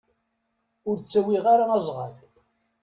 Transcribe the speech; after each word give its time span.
Ur 0.89 0.95
ttawiɣ 0.99 1.45
ara 1.53 1.65
azɣal. 1.77 2.15